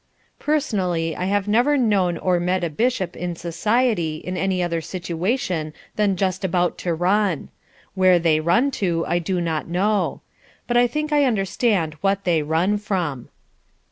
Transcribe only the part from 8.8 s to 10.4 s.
to, I do not know.